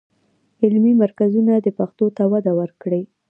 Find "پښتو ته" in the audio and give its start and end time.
1.79-2.23